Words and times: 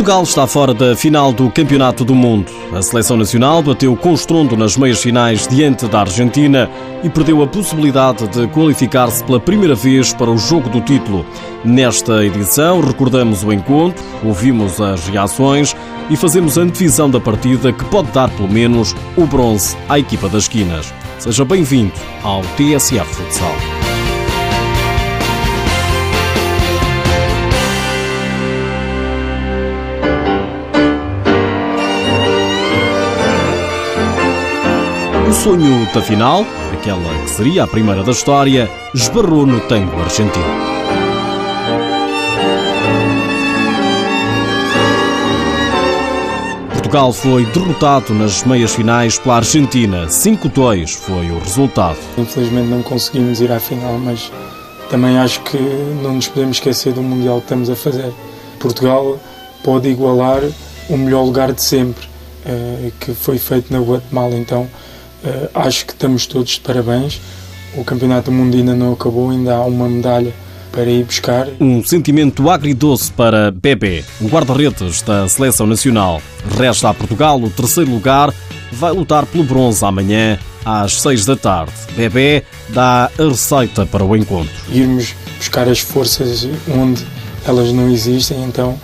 Portugal 0.00 0.22
está 0.22 0.46
fora 0.46 0.72
da 0.72 0.96
final 0.96 1.30
do 1.30 1.50
Campeonato 1.50 2.06
do 2.06 2.14
Mundo. 2.14 2.50
A 2.74 2.80
seleção 2.80 3.18
nacional 3.18 3.62
bateu 3.62 3.94
com 3.94 4.14
estrondo 4.14 4.56
nas 4.56 4.74
meias 4.74 5.02
finais 5.02 5.46
diante 5.46 5.86
da 5.86 6.00
Argentina 6.00 6.70
e 7.04 7.10
perdeu 7.10 7.42
a 7.42 7.46
possibilidade 7.46 8.26
de 8.28 8.46
qualificar-se 8.48 9.22
pela 9.22 9.38
primeira 9.38 9.74
vez 9.74 10.14
para 10.14 10.30
o 10.30 10.38
jogo 10.38 10.70
do 10.70 10.80
título. 10.80 11.26
Nesta 11.62 12.24
edição, 12.24 12.80
recordamos 12.80 13.44
o 13.44 13.52
encontro, 13.52 14.02
ouvimos 14.24 14.80
as 14.80 15.06
reações 15.06 15.76
e 16.08 16.16
fazemos 16.16 16.56
a 16.56 16.62
antevisão 16.62 17.10
da 17.10 17.20
partida 17.20 17.70
que 17.70 17.84
pode 17.84 18.10
dar 18.10 18.30
pelo 18.30 18.48
menos 18.48 18.96
o 19.18 19.26
bronze 19.26 19.76
à 19.86 19.98
equipa 19.98 20.30
das 20.30 20.44
esquinas. 20.44 20.94
Seja 21.18 21.44
bem-vindo 21.44 21.92
ao 22.22 22.40
TSF 22.56 23.04
Futsal. 23.04 23.79
Sonho 35.42 35.88
da 35.94 36.02
final, 36.02 36.44
aquela 36.70 37.22
que 37.22 37.30
seria 37.30 37.64
a 37.64 37.66
primeira 37.66 38.04
da 38.04 38.10
história, 38.10 38.70
esbarrou 38.94 39.46
no 39.46 39.58
tango 39.60 39.98
argentino. 39.98 40.44
Portugal 46.74 47.10
foi 47.14 47.46
derrotado 47.46 48.12
nas 48.12 48.44
meias 48.44 48.74
finais 48.74 49.18
pela 49.18 49.36
Argentina. 49.36 50.06
5-2 50.08 50.94
foi 50.96 51.30
o 51.30 51.38
resultado. 51.38 51.96
Infelizmente 52.18 52.68
não 52.68 52.82
conseguimos 52.82 53.40
ir 53.40 53.50
à 53.50 53.58
final, 53.58 53.98
mas 53.98 54.30
também 54.90 55.16
acho 55.18 55.40
que 55.40 55.56
não 56.02 56.16
nos 56.16 56.28
podemos 56.28 56.58
esquecer 56.58 56.92
do 56.92 57.02
Mundial 57.02 57.38
que 57.38 57.44
estamos 57.44 57.70
a 57.70 57.76
fazer. 57.76 58.12
Portugal 58.58 59.18
pode 59.64 59.88
igualar 59.88 60.42
o 60.90 60.98
melhor 60.98 61.22
lugar 61.22 61.50
de 61.50 61.62
sempre, 61.62 62.06
eh, 62.44 62.90
que 63.00 63.14
foi 63.14 63.38
feito 63.38 63.72
na 63.72 63.80
Guatemala. 63.80 64.34
Então 64.34 64.68
Uh, 65.24 65.50
acho 65.54 65.86
que 65.86 65.92
estamos 65.92 66.26
todos 66.26 66.52
de 66.52 66.60
parabéns. 66.60 67.20
O 67.74 67.84
Campeonato 67.84 68.30
do 68.30 68.36
Mundo 68.36 68.56
ainda 68.56 68.74
não 68.74 68.92
acabou, 68.92 69.30
ainda 69.30 69.54
há 69.54 69.64
uma 69.64 69.88
medalha 69.88 70.32
para 70.72 70.84
ir 70.84 71.04
buscar. 71.04 71.48
Um 71.60 71.84
sentimento 71.84 72.48
agridoce 72.48 73.12
para 73.12 73.50
Bebé, 73.50 74.04
o 74.20 74.28
guarda-redes 74.28 75.02
da 75.02 75.28
Seleção 75.28 75.66
Nacional. 75.66 76.22
Resta 76.56 76.88
a 76.88 76.94
Portugal 76.94 77.40
o 77.40 77.50
terceiro 77.50 77.90
lugar, 77.90 78.32
vai 78.72 78.92
lutar 78.92 79.26
pelo 79.26 79.44
bronze 79.44 79.84
amanhã 79.84 80.38
às 80.64 81.00
seis 81.00 81.24
da 81.24 81.36
tarde. 81.36 81.72
Bebé 81.96 82.44
dá 82.70 83.10
a 83.18 83.22
receita 83.22 83.84
para 83.86 84.04
o 84.04 84.16
encontro. 84.16 84.52
Irmos 84.70 85.14
buscar 85.38 85.68
as 85.68 85.80
forças 85.80 86.48
onde 86.68 87.04
elas 87.46 87.72
não 87.72 87.90
existem, 87.90 88.42
então 88.44 88.78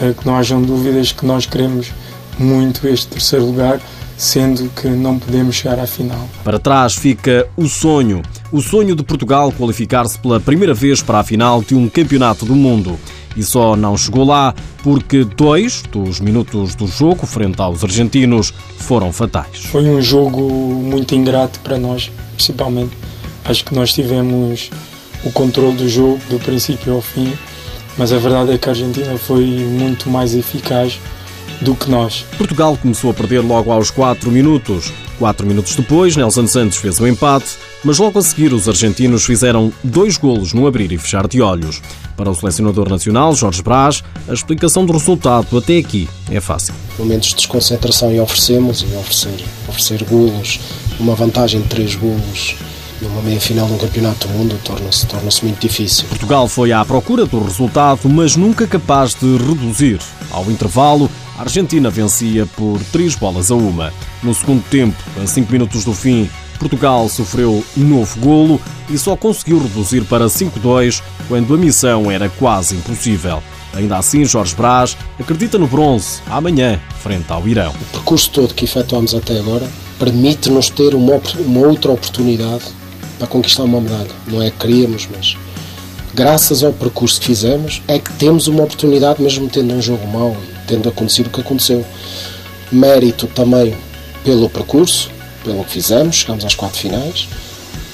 uh, 0.00 0.14
que 0.14 0.26
não 0.26 0.36
hajam 0.36 0.62
dúvidas 0.62 1.12
que 1.12 1.24
nós 1.26 1.46
queremos 1.46 1.92
muito 2.38 2.86
este 2.88 3.08
terceiro 3.08 3.46
lugar 3.46 3.80
sendo 4.22 4.70
que 4.70 4.86
não 4.86 5.18
podemos 5.18 5.56
chegar 5.56 5.80
à 5.80 5.86
final. 5.86 6.28
Para 6.44 6.56
trás 6.56 6.94
fica 6.94 7.48
o 7.56 7.68
sonho, 7.68 8.22
o 8.52 8.62
sonho 8.62 8.94
de 8.94 9.02
Portugal 9.02 9.50
qualificar-se 9.50 10.16
pela 10.20 10.38
primeira 10.38 10.72
vez 10.72 11.02
para 11.02 11.18
a 11.18 11.24
final 11.24 11.60
de 11.60 11.74
um 11.74 11.88
campeonato 11.88 12.46
do 12.46 12.54
mundo. 12.54 12.96
E 13.36 13.42
só 13.42 13.74
não 13.74 13.96
chegou 13.96 14.24
lá 14.24 14.54
porque 14.84 15.24
dois 15.24 15.82
dos 15.90 16.20
minutos 16.20 16.76
do 16.76 16.86
jogo, 16.86 17.26
frente 17.26 17.60
aos 17.60 17.82
argentinos, 17.82 18.54
foram 18.78 19.12
fatais. 19.12 19.64
Foi 19.64 19.84
um 19.88 20.00
jogo 20.00 20.40
muito 20.40 21.16
ingrato 21.16 21.58
para 21.60 21.76
nós, 21.76 22.12
principalmente. 22.36 22.96
Acho 23.44 23.64
que 23.64 23.74
nós 23.74 23.92
tivemos 23.92 24.70
o 25.24 25.32
controle 25.32 25.76
do 25.76 25.88
jogo 25.88 26.20
do 26.30 26.38
princípio 26.38 26.94
ao 26.94 27.02
fim, 27.02 27.32
mas 27.98 28.12
a 28.12 28.18
verdade 28.18 28.52
é 28.52 28.58
que 28.58 28.68
a 28.68 28.72
Argentina 28.72 29.18
foi 29.18 29.46
muito 29.46 30.08
mais 30.08 30.32
eficaz 30.32 31.00
do 31.62 31.74
que 31.74 31.90
nós. 31.90 32.24
Portugal 32.36 32.76
começou 32.76 33.10
a 33.10 33.14
perder 33.14 33.40
logo 33.40 33.70
aos 33.70 33.90
4 33.90 34.30
minutos. 34.30 34.92
4 35.18 35.46
minutos 35.46 35.76
depois, 35.76 36.16
Nelson 36.16 36.46
Santos 36.46 36.78
fez 36.78 36.98
o 36.98 37.04
um 37.04 37.06
empate, 37.06 37.56
mas 37.84 37.98
logo 37.98 38.18
a 38.18 38.22
seguir 38.22 38.52
os 38.52 38.68
argentinos 38.68 39.24
fizeram 39.24 39.72
dois 39.82 40.16
golos 40.16 40.52
no 40.52 40.66
abrir 40.66 40.90
e 40.90 40.98
fechar 40.98 41.28
de 41.28 41.40
olhos. 41.40 41.80
Para 42.16 42.30
o 42.30 42.34
selecionador 42.34 42.88
nacional, 42.88 43.34
Jorge 43.34 43.62
Brás, 43.62 44.02
a 44.28 44.32
explicação 44.32 44.84
do 44.84 44.92
resultado 44.92 45.56
até 45.56 45.78
aqui 45.78 46.08
é 46.30 46.40
fácil. 46.40 46.74
Momentos 46.98 47.28
de 47.28 47.36
desconcentração 47.36 48.12
e 48.12 48.20
oferecemos, 48.20 48.82
e 48.82 48.96
oferecer, 48.96 49.44
oferecer 49.68 50.04
golos, 50.04 50.60
uma 50.98 51.14
vantagem 51.14 51.60
de 51.60 51.68
3 51.68 51.94
golos 51.94 52.56
numa 53.02 53.20
meia-final 53.22 53.66
de 53.66 53.72
um 53.72 53.78
campeonato 53.78 54.28
do 54.28 54.34
mundo 54.34 54.58
torna-se 54.64 55.06
torna 55.06 55.28
muito 55.42 55.60
difícil. 55.60 56.06
Portugal 56.08 56.46
foi 56.46 56.72
à 56.72 56.84
procura 56.84 57.26
do 57.26 57.42
resultado, 57.42 58.08
mas 58.08 58.36
nunca 58.36 58.66
capaz 58.66 59.14
de 59.14 59.36
reduzir. 59.36 59.98
Ao 60.30 60.44
intervalo, 60.50 61.10
a 61.42 61.44
Argentina 61.44 61.90
vencia 61.90 62.46
por 62.46 62.80
3 62.92 63.16
bolas 63.16 63.50
a 63.50 63.56
uma. 63.56 63.92
No 64.22 64.32
segundo 64.32 64.62
tempo, 64.70 64.96
a 65.20 65.26
5 65.26 65.50
minutos 65.50 65.84
do 65.84 65.92
fim, 65.92 66.30
Portugal 66.56 67.08
sofreu 67.08 67.64
novo 67.76 68.20
golo 68.20 68.60
e 68.88 68.96
só 68.96 69.16
conseguiu 69.16 69.60
reduzir 69.60 70.04
para 70.04 70.26
5-2 70.26 71.02
quando 71.26 71.52
a 71.52 71.58
missão 71.58 72.08
era 72.08 72.28
quase 72.28 72.76
impossível. 72.76 73.42
Ainda 73.74 73.96
assim, 73.96 74.24
Jorge 74.24 74.54
Brás 74.54 74.96
acredita 75.18 75.58
no 75.58 75.66
bronze 75.66 76.20
amanhã, 76.28 76.80
frente 77.00 77.32
ao 77.32 77.48
Irão. 77.48 77.72
O 77.72 77.92
percurso 77.92 78.30
todo 78.30 78.54
que 78.54 78.64
efetuamos 78.64 79.12
até 79.12 79.36
agora 79.40 79.68
permite-nos 79.98 80.70
ter 80.70 80.94
uma, 80.94 81.20
uma 81.40 81.66
outra 81.66 81.90
oportunidade 81.90 82.66
para 83.18 83.26
conquistar 83.26 83.64
uma 83.64 83.80
medalha. 83.80 84.10
Não 84.28 84.40
é 84.40 84.48
que 84.48 84.58
queríamos, 84.58 85.08
mas 85.12 85.36
graças 86.14 86.62
ao 86.62 86.72
percurso 86.72 87.20
que 87.20 87.26
fizemos 87.26 87.82
é 87.88 87.98
que 87.98 88.12
temos 88.12 88.46
uma 88.46 88.62
oportunidade, 88.62 89.20
mesmo 89.20 89.48
tendo 89.48 89.74
um 89.74 89.82
jogo 89.82 90.06
mau 90.06 90.36
tendo 90.66 90.88
acontecido 90.88 91.26
o 91.26 91.30
que 91.30 91.40
aconteceu. 91.40 91.84
Mérito 92.70 93.26
também 93.26 93.74
pelo 94.24 94.48
percurso, 94.48 95.10
pelo 95.44 95.64
que 95.64 95.72
fizemos, 95.72 96.16
chegamos 96.16 96.44
às 96.44 96.54
quatro 96.54 96.78
finais. 96.78 97.28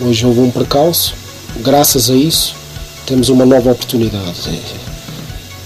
Hoje 0.00 0.24
houve 0.24 0.40
um 0.40 0.50
percalço, 0.50 1.14
graças 1.60 2.10
a 2.10 2.14
isso 2.14 2.58
temos 3.08 3.30
uma 3.30 3.46
nova 3.46 3.70
oportunidade. 3.70 4.60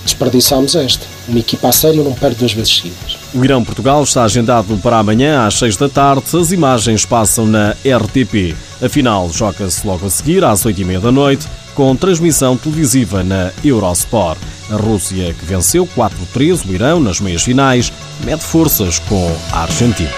Desperdiçámos 0.04 0.76
esta. 0.76 1.04
Uma 1.28 1.40
equipa 1.40 1.68
a 1.68 1.72
sério 1.72 2.04
não 2.04 2.12
perde 2.12 2.36
duas 2.36 2.52
vezes 2.52 2.76
seguidas. 2.76 3.18
O 3.34 3.44
Irão-Portugal 3.44 4.02
está 4.04 4.24
agendado 4.24 4.76
para 4.78 4.98
amanhã 4.98 5.44
às 5.44 5.54
6 5.54 5.76
da 5.76 5.88
tarde. 5.88 6.24
As 6.36 6.52
imagens 6.52 7.04
passam 7.04 7.46
na 7.46 7.72
RTP. 7.84 8.54
A 8.82 8.88
final 8.88 9.30
joga-se 9.30 9.86
logo 9.86 10.06
a 10.06 10.10
seguir, 10.10 10.42
às 10.42 10.66
8 10.66 10.80
e 10.80 10.84
meia 10.84 10.98
da 10.98 11.12
noite, 11.12 11.46
com 11.72 11.94
transmissão 11.94 12.56
televisiva 12.56 13.22
na 13.22 13.52
Eurosport. 13.64 14.40
A 14.72 14.74
Rússia, 14.74 15.32
que 15.34 15.44
venceu 15.44 15.86
4-3 15.86 16.68
o 16.68 16.74
Irão 16.74 16.98
nas 16.98 17.20
meias 17.20 17.44
finais, 17.44 17.92
mede 18.24 18.42
forças 18.42 18.98
com 18.98 19.30
a 19.52 19.60
Argentina. 19.62 20.10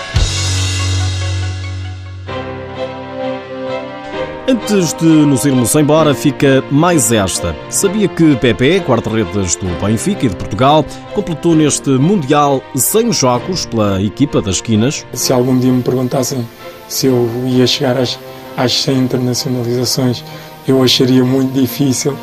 Antes 4.47 4.95
de 4.95 5.05
nos 5.05 5.45
irmos 5.45 5.75
embora, 5.75 6.15
fica 6.15 6.65
mais 6.71 7.13
esta. 7.13 7.55
Sabia 7.69 8.09
que 8.09 8.37
Pepe, 8.37 8.79
guarda-redes 8.79 9.57
do 9.57 9.67
Benfica 9.79 10.25
e 10.25 10.29
de 10.31 10.37
Portugal, 10.37 10.87
completou 11.15 11.55
neste 11.55 11.91
Mundial 11.91 12.63
100 12.75 13.13
jogos 13.13 13.67
pela 13.67 14.01
equipa 14.03 14.41
das 14.41 14.57
esquinas? 14.57 15.05
Se 15.13 15.35
algum 15.35 15.59
dia 15.59 15.73
me 15.73 15.83
perguntassem 15.83 16.47
se 16.89 17.07
eu 17.07 17.29
ia 17.47 17.67
chegar 17.67 17.97
às, 17.97 18.19
às 18.57 18.73
100 18.83 18.99
internacionalizações, 18.99 20.25
eu 20.67 20.83
acharia 20.83 21.25
muito 21.25 21.53
difícil, 21.53 22.17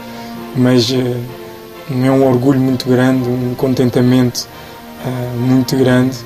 mas 0.55 0.91
eh, 0.91 1.17
é 2.03 2.11
um 2.11 2.27
orgulho 2.27 2.59
muito 2.59 2.87
grande, 2.87 3.27
um 3.27 3.53
contentamento 3.55 4.47
uh, 5.05 5.37
muito 5.37 5.75
grande 5.75 6.17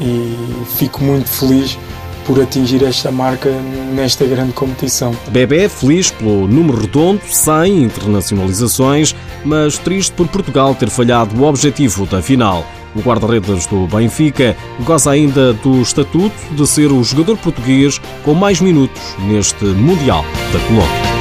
e 0.00 0.36
fico 0.76 1.02
muito 1.02 1.28
feliz 1.28 1.78
por 2.26 2.40
atingir 2.40 2.82
esta 2.82 3.10
marca 3.10 3.50
nesta 3.94 4.24
grande 4.24 4.52
competição. 4.52 5.14
Bebé 5.28 5.68
feliz 5.68 6.10
pelo 6.10 6.46
número 6.48 6.80
redondo, 6.80 7.20
sem 7.26 7.84
internacionalizações, 7.84 9.14
mas 9.44 9.78
triste 9.78 10.12
por 10.12 10.26
Portugal 10.28 10.74
ter 10.74 10.88
falhado 10.88 11.38
o 11.40 11.46
objetivo 11.46 12.06
da 12.06 12.22
final. 12.22 12.64
O 12.94 13.00
guarda-redes 13.00 13.66
do 13.66 13.86
Benfica 13.86 14.56
goza 14.84 15.10
ainda 15.10 15.52
do 15.52 15.80
estatuto 15.80 16.34
de 16.52 16.66
ser 16.66 16.92
o 16.92 17.02
jogador 17.02 17.36
português 17.36 18.00
com 18.22 18.34
mais 18.34 18.60
minutos 18.60 19.02
neste 19.26 19.64
Mundial 19.64 20.24
da 20.52 20.60
Colômbia. 20.60 21.13